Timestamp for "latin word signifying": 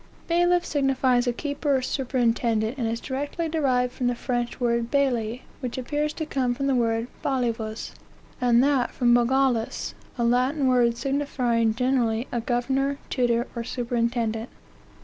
10.23-11.75